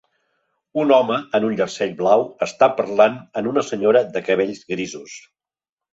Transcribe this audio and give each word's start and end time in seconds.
un 0.83 0.93
home 0.95 1.17
amb 1.39 1.45
un 1.49 1.57
jersei 1.59 1.93
blau 2.01 2.25
està 2.47 2.71
parlant 2.79 3.19
amb 3.41 3.51
una 3.53 3.65
senyora 3.71 4.05
de 4.17 4.25
cabells 4.31 4.65
grisos. 4.75 5.21